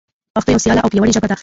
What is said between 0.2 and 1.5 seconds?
پښتو یوه سیاله او پیاوړي ژبه ده.